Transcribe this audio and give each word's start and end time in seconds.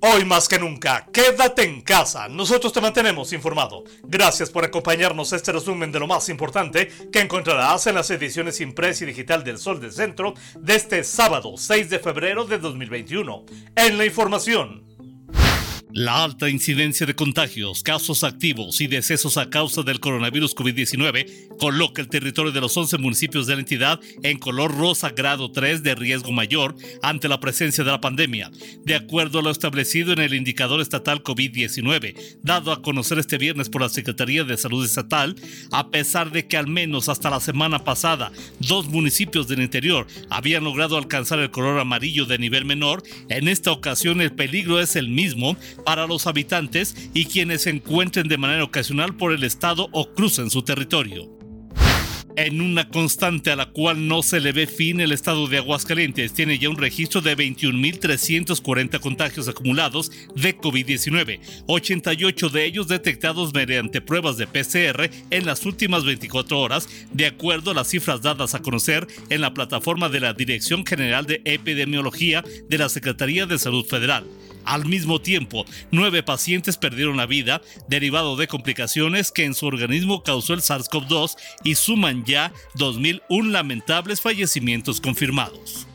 Hoy 0.00 0.24
más 0.24 0.46
que 0.46 0.60
nunca, 0.60 1.08
quédate 1.12 1.64
en 1.64 1.80
casa. 1.80 2.28
Nosotros 2.28 2.72
te 2.72 2.80
mantenemos 2.80 3.32
informado. 3.32 3.82
Gracias 4.04 4.48
por 4.48 4.64
acompañarnos 4.64 5.32
a 5.32 5.36
este 5.36 5.50
resumen 5.50 5.90
de 5.90 5.98
lo 5.98 6.06
más 6.06 6.28
importante 6.28 6.88
que 7.12 7.18
encontrarás 7.18 7.84
en 7.88 7.96
las 7.96 8.08
ediciones 8.10 8.60
impresa 8.60 9.02
y 9.02 9.08
digital 9.08 9.42
del 9.42 9.58
Sol 9.58 9.80
del 9.80 9.92
Centro 9.92 10.34
de 10.56 10.76
este 10.76 11.02
sábado 11.02 11.54
6 11.56 11.90
de 11.90 11.98
febrero 11.98 12.44
de 12.44 12.58
2021. 12.58 13.44
En 13.74 13.98
la 13.98 14.06
información. 14.06 14.87
La 15.98 16.22
alta 16.22 16.48
incidencia 16.48 17.06
de 17.06 17.16
contagios, 17.16 17.82
casos 17.82 18.22
activos 18.22 18.80
y 18.80 18.86
decesos 18.86 19.36
a 19.36 19.50
causa 19.50 19.82
del 19.82 19.98
coronavirus 19.98 20.54
COVID-19 20.54 21.56
coloca 21.58 22.00
el 22.00 22.06
territorio 22.06 22.52
de 22.52 22.60
los 22.60 22.76
11 22.76 22.98
municipios 22.98 23.48
de 23.48 23.54
la 23.54 23.62
entidad 23.62 23.98
en 24.22 24.38
color 24.38 24.76
rosa 24.76 25.10
grado 25.10 25.50
3 25.50 25.82
de 25.82 25.96
riesgo 25.96 26.30
mayor 26.30 26.76
ante 27.02 27.26
la 27.26 27.40
presencia 27.40 27.82
de 27.82 27.90
la 27.90 28.00
pandemia, 28.00 28.48
de 28.84 28.94
acuerdo 28.94 29.40
a 29.40 29.42
lo 29.42 29.50
establecido 29.50 30.12
en 30.12 30.20
el 30.20 30.34
indicador 30.34 30.80
estatal 30.80 31.24
COVID-19, 31.24 32.38
dado 32.42 32.70
a 32.70 32.80
conocer 32.80 33.18
este 33.18 33.36
viernes 33.36 33.68
por 33.68 33.82
la 33.82 33.88
Secretaría 33.88 34.44
de 34.44 34.56
Salud 34.56 34.84
Estatal, 34.84 35.34
a 35.72 35.90
pesar 35.90 36.30
de 36.30 36.46
que 36.46 36.56
al 36.56 36.68
menos 36.68 37.08
hasta 37.08 37.28
la 37.28 37.40
semana 37.40 37.82
pasada 37.82 38.30
dos 38.60 38.86
municipios 38.86 39.48
del 39.48 39.62
interior 39.62 40.06
habían 40.30 40.62
logrado 40.62 40.96
alcanzar 40.96 41.40
el 41.40 41.50
color 41.50 41.80
amarillo 41.80 42.24
de 42.24 42.38
nivel 42.38 42.64
menor, 42.64 43.02
en 43.30 43.48
esta 43.48 43.72
ocasión 43.72 44.20
el 44.20 44.30
peligro 44.30 44.78
es 44.78 44.94
el 44.94 45.08
mismo 45.08 45.56
para 45.88 46.06
los 46.06 46.26
habitantes 46.26 46.94
y 47.14 47.24
quienes 47.24 47.62
se 47.62 47.70
encuentren 47.70 48.28
de 48.28 48.36
manera 48.36 48.62
ocasional 48.62 49.16
por 49.16 49.32
el 49.32 49.42
estado 49.42 49.88
o 49.92 50.12
crucen 50.12 50.50
su 50.50 50.60
territorio. 50.60 51.30
En 52.36 52.60
una 52.60 52.90
constante 52.90 53.50
a 53.50 53.56
la 53.56 53.70
cual 53.70 54.06
no 54.06 54.22
se 54.22 54.38
le 54.38 54.52
ve 54.52 54.66
fin, 54.66 55.00
el 55.00 55.12
estado 55.12 55.46
de 55.46 55.56
Aguascalientes 55.56 56.34
tiene 56.34 56.58
ya 56.58 56.68
un 56.68 56.76
registro 56.76 57.22
de 57.22 57.34
21.340 57.34 59.00
contagios 59.00 59.48
acumulados 59.48 60.12
de 60.36 60.58
COVID-19, 60.58 61.40
88 61.66 62.48
de 62.50 62.66
ellos 62.66 62.86
detectados 62.86 63.54
mediante 63.54 64.02
pruebas 64.02 64.36
de 64.36 64.46
PCR 64.46 65.08
en 65.30 65.46
las 65.46 65.64
últimas 65.64 66.04
24 66.04 66.60
horas, 66.60 66.86
de 67.12 67.28
acuerdo 67.28 67.70
a 67.70 67.74
las 67.74 67.88
cifras 67.88 68.20
dadas 68.20 68.54
a 68.54 68.60
conocer 68.60 69.06
en 69.30 69.40
la 69.40 69.54
plataforma 69.54 70.10
de 70.10 70.20
la 70.20 70.34
Dirección 70.34 70.84
General 70.84 71.24
de 71.24 71.40
Epidemiología 71.46 72.44
de 72.68 72.76
la 72.76 72.90
Secretaría 72.90 73.46
de 73.46 73.58
Salud 73.58 73.86
Federal. 73.86 74.26
Al 74.68 74.84
mismo 74.84 75.18
tiempo, 75.18 75.64
nueve 75.90 76.22
pacientes 76.22 76.76
perdieron 76.76 77.16
la 77.16 77.24
vida 77.24 77.62
derivado 77.88 78.36
de 78.36 78.48
complicaciones 78.48 79.32
que 79.32 79.46
en 79.46 79.54
su 79.54 79.64
organismo 79.64 80.22
causó 80.22 80.52
el 80.52 80.60
SARS-CoV-2 80.60 81.36
y 81.64 81.74
suman 81.74 82.22
ya 82.26 82.52
2.001 82.74 83.50
lamentables 83.50 84.20
fallecimientos 84.20 85.00
confirmados 85.00 85.86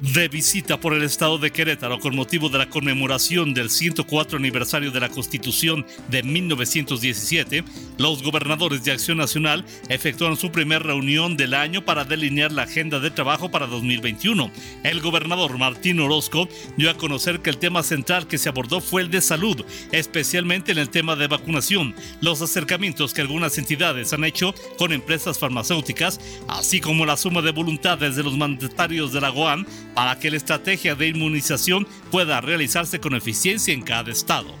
de 0.00 0.28
visita 0.28 0.80
por 0.80 0.94
el 0.94 1.02
estado 1.02 1.36
de 1.38 1.50
Querétaro 1.50 1.98
con 1.98 2.16
motivo 2.16 2.48
de 2.48 2.58
la 2.58 2.70
conmemoración 2.70 3.52
del 3.52 3.68
104 3.68 4.38
aniversario 4.38 4.90
de 4.90 5.00
la 5.00 5.10
Constitución 5.10 5.86
de 6.08 6.22
1917, 6.22 7.64
los 7.98 8.22
gobernadores 8.22 8.82
de 8.82 8.92
Acción 8.92 9.18
Nacional 9.18 9.64
efectuaron 9.88 10.38
su 10.38 10.50
primera 10.50 10.80
reunión 10.80 11.36
del 11.36 11.52
año 11.52 11.84
para 11.84 12.04
delinear 12.04 12.50
la 12.50 12.62
agenda 12.62 12.98
de 12.98 13.10
trabajo 13.10 13.50
para 13.50 13.66
2021. 13.66 14.50
El 14.84 15.00
gobernador 15.00 15.58
Martín 15.58 16.00
Orozco 16.00 16.48
dio 16.78 16.90
a 16.90 16.96
conocer 16.96 17.40
que 17.40 17.50
el 17.50 17.58
tema 17.58 17.82
central 17.82 18.26
que 18.26 18.38
se 18.38 18.48
abordó 18.48 18.80
fue 18.80 19.02
el 19.02 19.10
de 19.10 19.20
salud, 19.20 19.64
especialmente 19.92 20.72
en 20.72 20.78
el 20.78 20.88
tema 20.88 21.14
de 21.14 21.28
vacunación, 21.28 21.94
los 22.22 22.40
acercamientos 22.40 23.12
que 23.12 23.20
algunas 23.20 23.58
entidades 23.58 24.12
han 24.14 24.24
hecho 24.24 24.54
con 24.78 24.92
empresas 24.92 25.38
farmacéuticas, 25.38 26.20
así 26.48 26.80
como 26.80 27.04
la 27.04 27.18
suma 27.18 27.42
de 27.42 27.52
voluntades 27.52 28.16
de 28.16 28.22
los 28.22 28.36
mandatarios 28.36 29.12
de 29.12 29.20
la 29.20 29.28
GOAN 29.28 29.66
para 30.00 30.18
que 30.18 30.30
la 30.30 30.38
estrategia 30.38 30.94
de 30.94 31.08
inmunización 31.08 31.86
pueda 32.10 32.40
realizarse 32.40 33.00
con 33.00 33.14
eficiencia 33.14 33.74
en 33.74 33.82
cada 33.82 34.10
estado. 34.10 34.59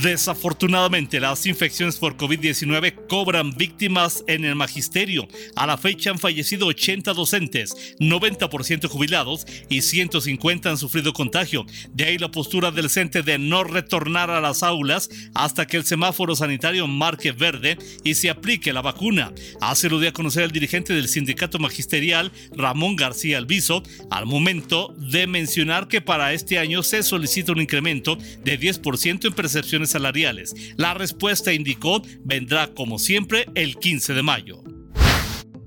Desafortunadamente, 0.00 1.20
las 1.20 1.44
infecciones 1.44 1.96
por 1.96 2.16
COVID-19 2.16 3.06
cobran 3.08 3.52
víctimas 3.52 4.24
en 4.26 4.44
el 4.44 4.54
magisterio. 4.54 5.28
A 5.54 5.66
la 5.66 5.76
fecha 5.76 6.10
han 6.10 6.18
fallecido 6.18 6.66
80 6.66 7.12
docentes, 7.12 7.96
90% 8.00 8.88
jubilados 8.88 9.46
y 9.68 9.82
150 9.82 10.70
han 10.70 10.78
sufrido 10.78 11.12
contagio. 11.12 11.66
De 11.92 12.04
ahí 12.04 12.18
la 12.18 12.30
postura 12.30 12.70
del 12.70 12.88
CENTE 12.88 13.22
de 13.22 13.38
no 13.38 13.64
retornar 13.64 14.30
a 14.30 14.40
las 14.40 14.62
aulas 14.62 15.10
hasta 15.34 15.66
que 15.66 15.76
el 15.76 15.84
semáforo 15.84 16.34
sanitario 16.34 16.86
marque 16.86 17.32
verde 17.32 17.76
y 18.02 18.14
se 18.14 18.30
aplique 18.30 18.72
la 18.72 18.80
vacuna. 18.80 19.32
Así 19.60 19.88
lo 19.88 20.00
dio 20.00 20.08
a 20.08 20.12
conocer 20.12 20.44
el 20.44 20.52
dirigente 20.52 20.94
del 20.94 21.08
sindicato 21.08 21.58
magisterial, 21.58 22.32
Ramón 22.56 22.96
García 22.96 23.38
Alviso, 23.38 23.82
al 24.10 24.26
momento 24.26 24.94
de 24.96 25.26
mencionar 25.26 25.86
que 25.86 26.00
para 26.00 26.32
este 26.32 26.58
año 26.58 26.82
se 26.82 27.02
solicita 27.02 27.52
un 27.52 27.60
incremento 27.60 28.16
de 28.42 28.58
10% 28.58 29.26
en 29.26 29.32
percepción 29.34 29.81
salariales. 29.86 30.54
La 30.76 30.94
respuesta 30.94 31.52
indicó 31.52 32.02
vendrá 32.24 32.68
como 32.68 32.98
siempre 32.98 33.46
el 33.54 33.76
15 33.76 34.14
de 34.14 34.22
mayo 34.22 34.62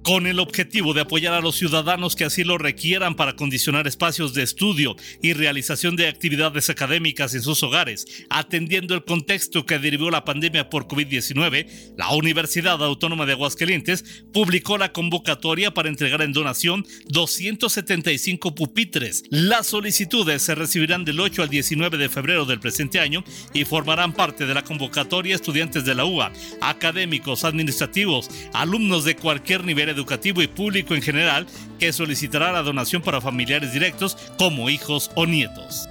con 0.06 0.28
el 0.28 0.40
objetivo 0.40 0.94
de 0.94 1.02
apoyar 1.02 1.34
a 1.34 1.42
los 1.42 1.56
ciudadanos 1.56 2.16
que 2.16 2.26
así 2.26 2.44
lo 2.44 2.60
requieran 2.60 3.16
para 3.16 3.36
condicionar 3.36 3.88
espacios 3.88 4.36
de 4.36 4.44
estudio 4.44 4.96
y 5.24 5.34
realización 5.34 5.96
de 5.96 6.08
actividades 6.08 6.70
académicas 6.70 7.34
en 7.34 7.42
sus 7.42 7.64
hogares, 7.64 8.06
atendiendo 8.30 8.94
el 8.94 9.04
contexto 9.04 9.66
que 9.66 9.80
derivó 9.80 10.12
la 10.12 10.24
pandemia 10.24 10.70
por 10.70 10.88
COVID-19, 10.88 11.96
la 11.98 12.14
Universidad 12.14 12.84
Autónoma 12.84 13.26
de 13.26 13.32
Aguascalientes 13.32 14.24
publicó 14.32 14.78
la 14.78 14.94
convocatoria 14.94 15.74
para 15.74 15.90
entregar 15.90 16.22
en 16.22 16.34
donación 16.34 16.86
275 17.08 18.54
pupitres. 18.54 19.24
Las 19.32 19.66
solicitudes 19.66 20.44
se 20.44 20.54
recibirán 20.54 21.04
del 21.04 21.20
8 21.20 21.42
al 21.42 21.50
19 21.50 21.98
de 21.98 22.10
febrero 22.10 22.46
del 22.46 22.60
presente 22.60 23.00
año 23.00 23.24
y 23.56 23.66
formarán 23.66 24.14
parte 24.14 24.46
de 24.46 24.54
la 24.54 24.64
convocatoria 24.64 25.34
estudiantes 25.34 25.84
de 25.84 25.96
la 25.96 26.06
UA, 26.06 26.32
académicos, 26.62 27.44
administrativos, 27.44 28.30
alumnos 28.54 29.04
de 29.04 29.16
cualquier 29.16 29.64
nivel 29.64 29.95
educativo 29.96 30.42
y 30.42 30.48
público 30.48 30.94
en 30.94 31.02
general 31.02 31.48
que 31.80 31.92
solicitará 31.92 32.52
la 32.52 32.62
donación 32.62 33.02
para 33.02 33.22
familiares 33.22 33.74
directos 33.74 34.18
como 34.38 34.70
hijos 34.70 35.10
o 35.16 35.26
nietos. 35.26 35.90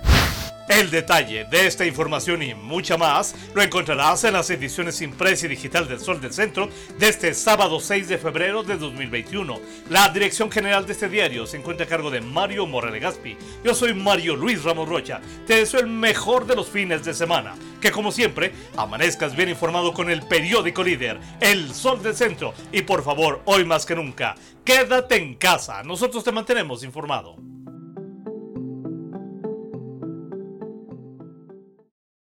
El 0.69 0.91
detalle 0.91 1.45
de 1.45 1.67
esta 1.67 1.85
información 1.85 2.43
y 2.43 2.55
mucha 2.55 2.97
más 2.97 3.35
lo 3.55 3.61
encontrarás 3.61 4.25
en 4.25 4.33
las 4.33 4.49
ediciones 4.49 5.03
impresa 5.03 5.45
y 5.45 5.51
digital 5.51 5.87
del 5.87 6.01
Sol 6.01 6.23
del 6.23 6.33
Centro 6.33 6.71
de 6.99 7.09
este 7.09 7.35
sábado 7.35 7.79
6 7.79 8.09
de 8.09 8.17
febrero 8.17 8.63
de 8.63 8.79
2021. 8.79 9.61
La 9.91 10.09
dirección 10.09 10.51
general 10.51 10.87
de 10.87 10.93
este 10.93 11.11
diario 11.11 11.47
se 11.47 11.59
encuentra 11.59 11.85
a 11.85 11.89
cargo 11.89 12.11
de 12.11 12.23
Mario 12.23 12.67
Morales 12.67 13.03
Gaspi. 13.03 13.37
Yo 13.63 13.75
soy 13.75 13.93
Mario 13.93 14.37
Luis 14.37 14.65
Ramos 14.65 14.89
Rocha. 14.89 15.21
Te 15.47 15.57
deseo 15.57 15.81
el 15.81 15.87
mejor 15.87 16.47
de 16.47 16.57
los 16.57 16.71
fines 16.71 17.05
de 17.05 17.13
semana. 17.13 17.55
Que 17.83 17.91
como 17.91 18.11
siempre, 18.11 18.53
amanezcas 18.75 19.37
bien 19.37 19.51
informado 19.51 19.93
con 19.93 20.09
el 20.11 20.23
periódico 20.23 20.83
líder, 20.83 21.21
El 21.41 21.75
Sol 21.75 22.03
del 22.03 22.17
Centro. 22.17 22.55
Y 22.73 22.81
por 22.83 23.05
favor, 23.05 23.43
hoy 23.45 23.67
más 23.67 23.85
que 23.85 23.97
nunca, 23.97 24.35
quédate 24.65 25.17
en 25.17 25.35
casa. 25.35 25.83
Nosotros 25.83 26.25
te 26.25 26.33
mantenemos 26.33 26.83
informado. 26.85 27.53